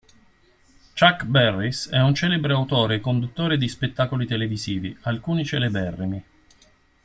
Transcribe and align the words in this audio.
Chuck 0.95 1.25
Barris 1.27 1.87
è 1.89 2.01
un 2.01 2.15
celebre 2.15 2.53
autore 2.53 2.95
e 2.95 2.99
conduttore 3.01 3.55
di 3.59 3.67
spettacoli 3.69 4.25
televisivi, 4.25 4.97
alcuni 5.01 5.45
celeberrimi. 5.45 6.23